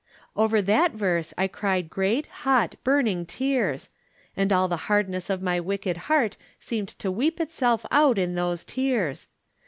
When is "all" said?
4.51-4.67